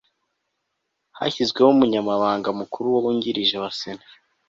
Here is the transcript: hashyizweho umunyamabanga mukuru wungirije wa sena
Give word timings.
hashyizweho 1.17 1.69
umunyamabanga 1.75 2.49
mukuru 2.59 2.87
wungirije 2.95 3.55
wa 3.63 3.71
sena 3.79 4.05